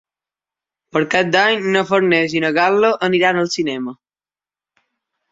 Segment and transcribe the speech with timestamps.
[0.95, 3.93] Per Cap d'Any na Farners i na Gal·la aniran al cinema.